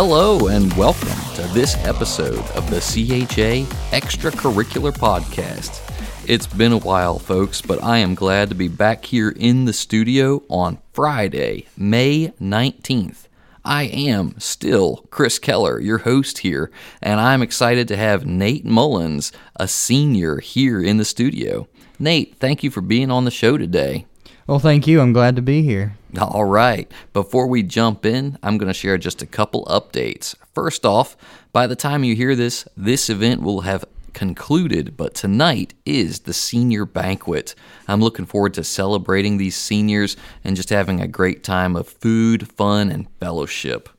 [0.00, 5.80] Hello and welcome to this episode of the CHA Extracurricular Podcast.
[6.24, 9.72] It's been a while, folks, but I am glad to be back here in the
[9.72, 13.26] studio on Friday, May 19th.
[13.64, 16.70] I am still Chris Keller, your host here,
[17.02, 21.66] and I'm excited to have Nate Mullins, a senior, here in the studio.
[21.98, 24.06] Nate, thank you for being on the show today.
[24.48, 25.02] Well, thank you.
[25.02, 25.98] I'm glad to be here.
[26.18, 26.90] All right.
[27.12, 30.34] Before we jump in, I'm going to share just a couple updates.
[30.54, 31.18] First off,
[31.52, 33.84] by the time you hear this, this event will have
[34.14, 37.54] concluded, but tonight is the senior banquet.
[37.86, 42.48] I'm looking forward to celebrating these seniors and just having a great time of food,
[42.48, 43.90] fun, and fellowship.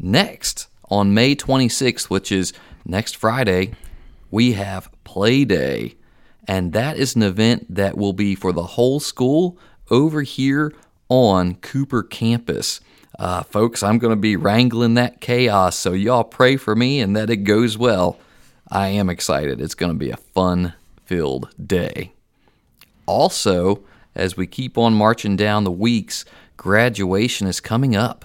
[0.00, 2.54] Next, on May 26th, which is
[2.86, 3.72] next Friday,
[4.30, 5.96] we have Play Day.
[6.48, 9.58] And that is an event that will be for the whole school
[9.90, 10.72] over here
[11.10, 12.80] on Cooper campus.
[13.18, 17.14] Uh, folks, I'm going to be wrangling that chaos, so y'all pray for me and
[17.14, 18.18] that it goes well.
[18.70, 19.60] I am excited.
[19.60, 20.72] It's going to be a fun
[21.04, 22.12] filled day.
[23.06, 23.82] Also,
[24.14, 26.24] as we keep on marching down the weeks,
[26.56, 28.24] graduation is coming up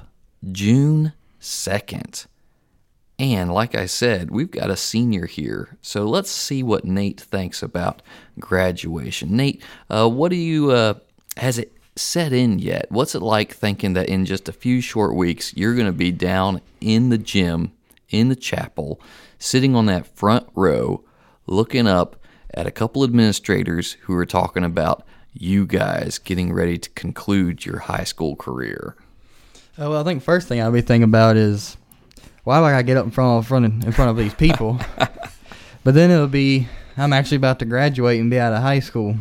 [0.51, 2.25] June 2nd.
[3.19, 5.77] And like I said, we've got a senior here.
[5.81, 8.01] So let's see what Nate thinks about
[8.39, 9.35] graduation.
[9.35, 10.95] Nate, uh, what do you, uh,
[11.37, 12.87] has it set in yet?
[12.89, 16.11] What's it like thinking that in just a few short weeks, you're going to be
[16.11, 17.71] down in the gym,
[18.09, 18.99] in the chapel,
[19.37, 21.03] sitting on that front row,
[21.45, 22.15] looking up
[22.53, 27.79] at a couple administrators who are talking about you guys getting ready to conclude your
[27.79, 28.95] high school career?
[29.79, 31.77] Uh, well, I think first thing I'll be thinking about is
[32.43, 34.79] why do I gotta get up in front of front in front of these people?
[35.83, 39.15] but then it'll be I'm actually about to graduate and be out of high school.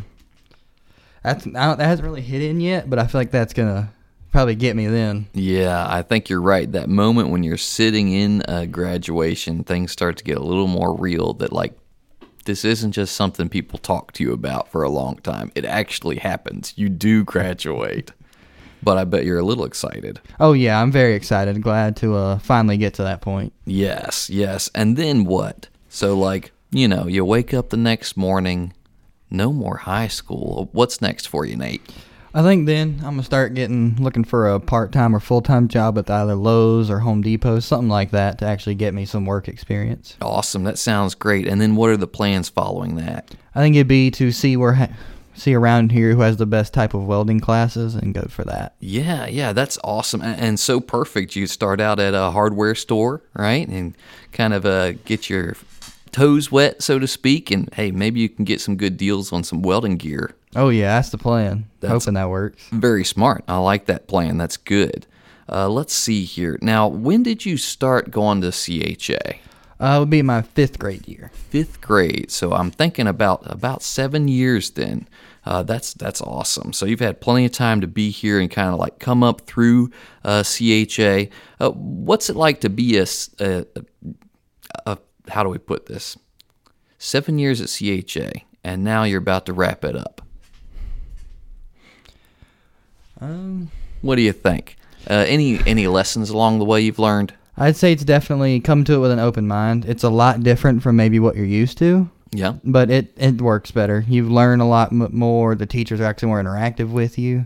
[1.23, 3.93] That's that hasn't really hit in yet, but I feel like that's gonna
[4.31, 5.27] probably get me then.
[5.33, 6.69] Yeah, I think you're right.
[6.71, 10.93] That moment when you're sitting in a graduation, things start to get a little more
[10.95, 11.33] real.
[11.33, 11.77] That like
[12.45, 15.51] this isn't just something people talk to you about for a long time.
[15.55, 16.73] It actually happens.
[16.75, 18.11] You do graduate.
[18.83, 20.19] But I bet you're a little excited.
[20.39, 21.61] Oh yeah, I'm very excited.
[21.61, 23.53] Glad to uh, finally get to that point.
[23.65, 24.69] Yes, yes.
[24.75, 25.69] And then what?
[25.89, 28.73] So like, you know, you wake up the next morning,
[29.29, 30.69] no more high school.
[30.73, 31.81] What's next for you, Nate?
[32.35, 35.67] I think then I'm gonna start getting looking for a part time or full time
[35.67, 39.27] job at either Lowe's or Home Depot, something like that, to actually get me some
[39.27, 40.17] work experience.
[40.19, 40.63] Awesome.
[40.63, 41.47] That sounds great.
[41.47, 43.35] And then what are the plans following that?
[43.53, 44.89] I think it'd be to see where ha-
[45.33, 48.75] see around here who has the best type of welding classes and go for that.
[48.79, 51.35] Yeah, yeah, that's awesome and, and so perfect.
[51.35, 53.95] You start out at a hardware store, right, and
[54.31, 55.55] kind of uh, get your
[56.11, 59.43] toes wet, so to speak, and hey, maybe you can get some good deals on
[59.43, 60.35] some welding gear.
[60.55, 61.65] Oh yeah, that's the plan.
[61.79, 62.63] That's Hoping that works.
[62.71, 63.43] Very smart.
[63.47, 64.37] I like that plan.
[64.37, 65.07] That's good.
[65.49, 66.57] Uh, let's see here.
[66.61, 69.39] Now, when did you start going to CHA?
[69.83, 71.29] Uh, it would be my fifth grade year.
[71.33, 72.31] Fifth grade.
[72.31, 75.09] So I'm thinking about about seven years then.
[75.45, 76.71] Uh, that's that's awesome.
[76.71, 79.41] So you've had plenty of time to be here and kind of like come up
[79.41, 79.91] through
[80.23, 81.25] uh, CHA.
[81.59, 83.05] Uh, what's it like to be a,
[83.39, 83.65] a,
[84.85, 86.17] a, how do we put this?
[86.97, 90.21] Seven years at CHA, and now you're about to wrap it up.
[93.19, 93.69] Um,
[94.01, 94.77] What do you think?
[95.09, 97.33] Uh, any any lessons along the way you've learned?
[97.57, 99.85] I'd say it's definitely come to it with an open mind.
[99.85, 102.53] It's a lot different from maybe what you're used to, Yeah.
[102.63, 104.03] but it it works better.
[104.07, 105.53] You learn a lot m- more.
[105.55, 107.45] The teachers are actually more interactive with you.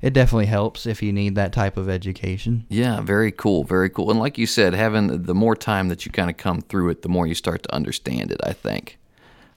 [0.00, 2.64] It definitely helps if you need that type of education.
[2.68, 4.10] Yeah, very cool, very cool.
[4.10, 7.00] And like you said, having the more time that you kind of come through it,
[7.02, 8.40] the more you start to understand it.
[8.44, 8.98] I think.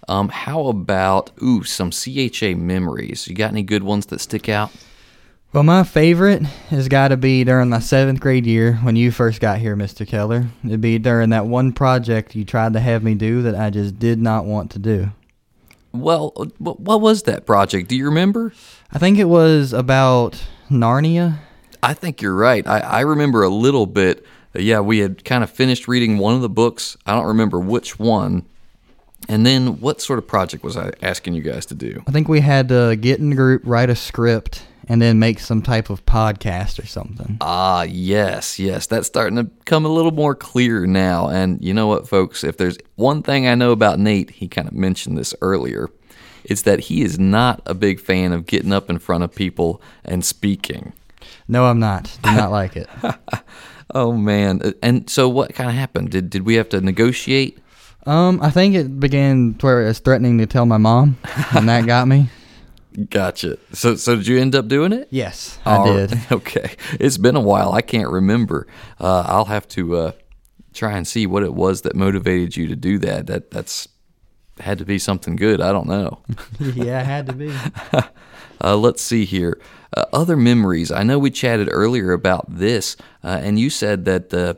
[0.09, 3.27] Um, how about ooh some CHA memories?
[3.27, 4.71] You got any good ones that stick out?
[5.53, 9.39] Well, my favorite has got to be during my seventh grade year when you first
[9.39, 10.05] got here, Mr.
[10.05, 10.47] Keller.
[10.65, 13.97] It'd be during that one project you tried to have me do that I just
[13.97, 15.09] did not want to do.
[15.93, 16.29] Well,
[16.59, 17.87] what was that project?
[17.87, 18.53] Do you remember?
[18.91, 21.39] I think it was about Narnia.
[21.81, 22.67] I think you're right.
[22.67, 24.25] I, I remember a little bit.
[24.53, 26.97] Uh, Yeah, we had kind of finished reading one of the books.
[27.05, 28.45] I don't remember which one.
[29.29, 32.03] And then what sort of project was I asking you guys to do?
[32.05, 35.39] I think we had to get in a group, write a script, and then make
[35.39, 37.37] some type of podcast or something.
[37.41, 38.87] Ah, yes, yes.
[38.87, 41.27] That's starting to come a little more clear now.
[41.29, 42.43] And you know what, folks?
[42.43, 45.89] If there's one thing I know about Nate, he kind of mentioned this earlier,
[46.43, 49.81] it's that he is not a big fan of getting up in front of people
[50.05, 50.93] and speaking.
[51.47, 52.17] No, I'm not.
[52.23, 52.89] Do not like it.
[53.93, 54.73] Oh man!
[54.83, 56.11] And so, what kind of happened?
[56.11, 57.57] Did did we have to negotiate?
[58.05, 61.17] Um, I think it began where it was threatening to tell my mom,
[61.55, 62.29] and that got me.
[63.09, 63.57] Gotcha.
[63.73, 65.07] So, so did you end up doing it?
[65.11, 66.11] Yes, I All did.
[66.11, 66.31] right.
[66.31, 66.75] Okay.
[66.99, 67.71] It's been a while.
[67.71, 68.65] I can't remember.
[68.99, 70.11] Uh, I'll have to uh,
[70.73, 73.27] try and see what it was that motivated you to do that.
[73.27, 73.87] That that's
[74.59, 75.61] had to be something good.
[75.61, 76.19] I don't know.
[76.59, 77.53] yeah, it had to be.
[78.59, 79.59] Uh, let's see here.
[79.95, 80.91] Uh, other memories.
[80.91, 84.57] I know we chatted earlier about this, uh, and you said that the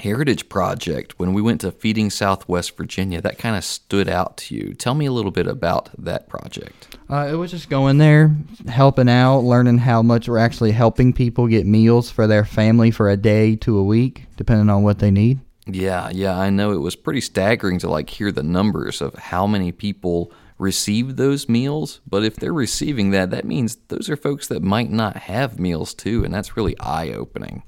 [0.00, 4.54] Heritage Project, when we went to Feeding Southwest Virginia, that kind of stood out to
[4.54, 4.74] you.
[4.74, 6.95] Tell me a little bit about that project.
[7.08, 8.34] Uh, it was just going there,
[8.68, 13.08] helping out, learning how much we're actually helping people get meals for their family for
[13.08, 15.38] a day to a week, depending on what they need.
[15.66, 19.46] Yeah, yeah, I know it was pretty staggering to like hear the numbers of how
[19.46, 22.00] many people receive those meals.
[22.08, 25.94] But if they're receiving that, that means those are folks that might not have meals
[25.94, 27.62] too, and that's really eye opening.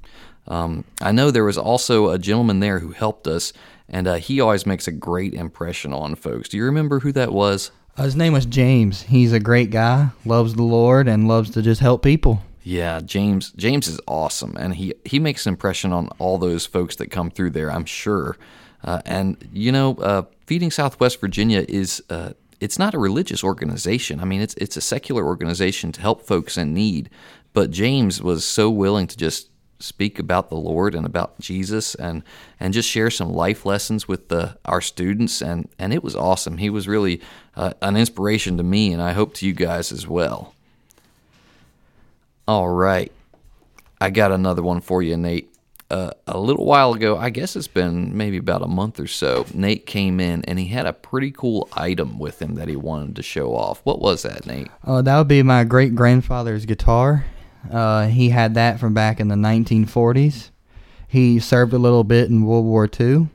[0.47, 3.53] Um, I know there was also a gentleman there who helped us,
[3.87, 6.49] and uh, he always makes a great impression on folks.
[6.49, 7.71] Do you remember who that was?
[7.99, 9.01] Uh, his name was James.
[9.01, 12.41] He's a great guy, loves the Lord, and loves to just help people.
[12.63, 13.51] Yeah, James.
[13.57, 17.29] James is awesome, and he he makes an impression on all those folks that come
[17.29, 17.69] through there.
[17.69, 18.37] I'm sure.
[18.85, 22.31] Uh, and you know, uh, Feeding Southwest Virginia is uh,
[22.61, 24.21] it's not a religious organization.
[24.21, 27.09] I mean, it's it's a secular organization to help folks in need.
[27.51, 29.49] But James was so willing to just
[29.79, 32.23] speak about the Lord and about Jesus and
[32.59, 36.57] and just share some life lessons with the our students and and it was awesome.
[36.57, 37.21] He was really
[37.55, 40.53] uh, an inspiration to me, and I hope to you guys as well.
[42.47, 43.11] All right.
[44.01, 45.53] I got another one for you, Nate.
[45.91, 49.45] Uh, a little while ago, I guess it's been maybe about a month or so,
[49.55, 53.15] Nate came in and he had a pretty cool item with him that he wanted
[53.15, 53.81] to show off.
[53.85, 54.67] What was that, Nate?
[54.83, 57.25] Uh, that would be my great grandfather's guitar.
[57.71, 60.49] Uh, he had that from back in the 1940s.
[61.07, 63.29] He served a little bit in World War II,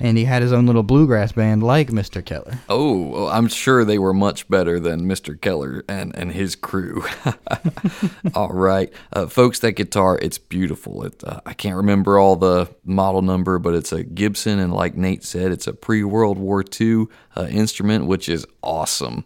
[0.00, 2.24] and he had his own little bluegrass band like Mr.
[2.24, 2.58] Keller.
[2.68, 5.40] Oh, I'm sure they were much better than Mr.
[5.40, 7.04] Keller and, and his crew.
[8.34, 8.92] all right.
[9.12, 11.04] Uh, folks, that guitar, it's beautiful.
[11.04, 14.96] It, uh, I can't remember all the model number, but it's a Gibson, and like
[14.96, 17.06] Nate said, it's a pre World War II
[17.36, 19.24] uh, instrument, which is awesome.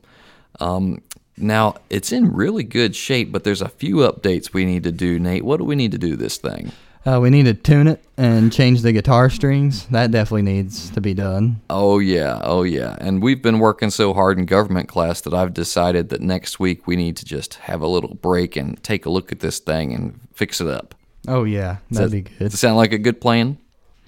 [0.60, 1.00] Um,
[1.36, 5.18] now, it's in really good shape, but there's a few updates we need to do,
[5.18, 5.44] Nate.
[5.44, 6.72] What do we need to do this thing?
[7.04, 9.86] Uh, we need to tune it and change the guitar strings.
[9.86, 11.60] That definitely needs to be done.
[11.68, 12.40] Oh, yeah.
[12.44, 12.96] Oh, yeah.
[13.00, 16.86] And we've been working so hard in government class that I've decided that next week
[16.86, 19.92] we need to just have a little break and take a look at this thing
[19.92, 20.94] and fix it up.
[21.26, 22.38] Oh yeah, that'd Does be good.
[22.38, 23.58] Does it sound like a good plan?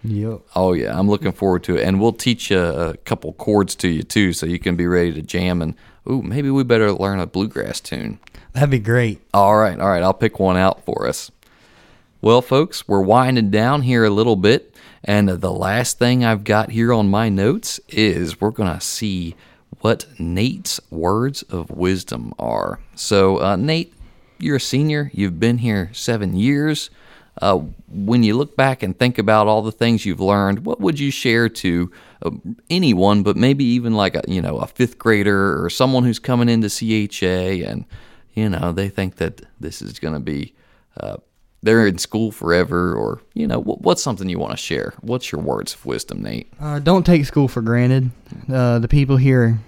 [0.05, 0.41] Yep.
[0.55, 0.99] Oh, yeah.
[0.99, 1.85] I'm looking forward to it.
[1.85, 5.13] And we'll teach you a couple chords to you, too, so you can be ready
[5.15, 5.63] to jam.
[5.63, 5.75] And,
[6.09, 8.21] ooh, maybe we better learn a bluegrass tune.
[8.53, 9.21] That'd be great.
[9.33, 11.31] All right, all right, I'll pick one out for us.
[12.21, 16.71] Well, folks, we're winding down here a little bit, and the last thing I've got
[16.71, 19.35] here on my notes is we're going to see
[19.81, 22.79] what Nate's words of wisdom are.
[22.95, 23.93] So, uh, Nate,
[24.39, 26.89] you're a senior, you've been here seven years.
[27.43, 27.59] Uh,
[27.89, 31.11] when you look back and think about all the things you've learned, what would you
[31.11, 31.91] share to
[32.23, 32.31] uh,
[32.71, 36.49] anyone, but maybe even like a you know a fifth grader or someone who's coming
[36.49, 37.85] into CHA and
[38.35, 40.55] you know they think that this is going to be
[40.97, 41.17] uh,
[41.63, 44.95] they're in school forever or you know what, what's something you want to share?
[45.01, 46.53] What's your words of wisdom, Nate?
[46.61, 48.11] Uh, don't take school for granted.
[48.53, 49.59] Uh, the people here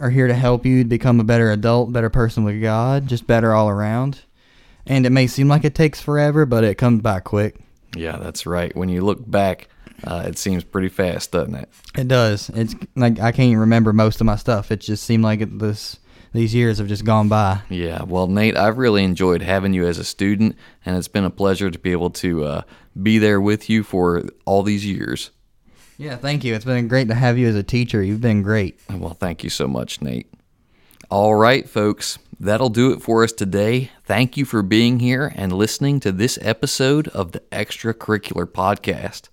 [0.00, 3.52] are here to help you become a better adult, better person with God, just better
[3.54, 4.22] all around.
[4.88, 7.56] And it may seem like it takes forever, but it comes by quick.
[7.94, 8.74] Yeah, that's right.
[8.74, 9.68] When you look back,
[10.04, 11.68] uh, it seems pretty fast, doesn't it?
[11.96, 12.50] It does.
[12.54, 14.70] It's like I can't remember most of my stuff.
[14.70, 15.98] It just seemed like it, this
[16.32, 17.60] these years have just gone by.
[17.68, 21.30] Yeah, well, Nate, I've really enjoyed having you as a student, and it's been a
[21.30, 22.62] pleasure to be able to uh,
[23.02, 25.30] be there with you for all these years.
[25.96, 26.54] Yeah, thank you.
[26.54, 28.02] It's been great to have you as a teacher.
[28.02, 28.78] You've been great.
[28.88, 30.30] Well, thank you so much, Nate.
[31.10, 33.90] All right, folks, that'll do it for us today.
[34.04, 39.28] Thank you for being here and listening to this episode of the Extracurricular Podcast.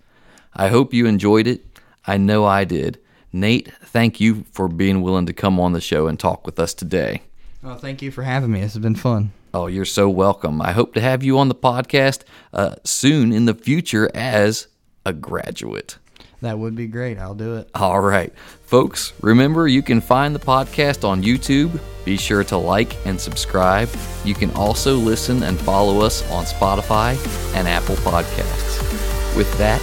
[0.54, 1.66] I hope you enjoyed it.
[2.08, 3.00] I know I did.
[3.32, 6.74] Nate, thank you for being willing to come on the show and talk with us
[6.74, 7.22] today.
[7.62, 8.62] Well, thank you for having me.
[8.62, 9.32] This has been fun.
[9.54, 10.62] Oh, you're so welcome.
[10.62, 14.68] I hope to have you on the podcast uh, soon in the future as
[15.06, 15.98] a graduate.
[16.46, 17.18] That would be great.
[17.18, 17.70] I'll do it.
[17.74, 18.32] All right.
[18.66, 21.80] Folks, remember you can find the podcast on YouTube.
[22.06, 23.90] Be sure to like and subscribe.
[24.24, 27.16] You can also listen and follow us on Spotify
[27.56, 29.36] and Apple Podcasts.
[29.36, 29.82] With that,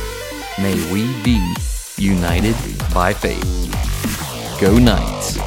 [0.61, 1.54] may we be
[1.99, 2.54] united
[2.95, 3.42] by faith.
[4.61, 5.38] Go Knights.